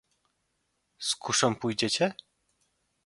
"Z 0.99 1.15
kuszą 1.15 1.55
pójdziecie?" 1.55 2.13